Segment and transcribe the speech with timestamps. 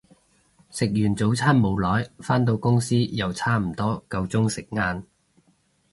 [0.71, 5.03] 食完早餐冇耐，返到公司又差唔多夠鐘食晏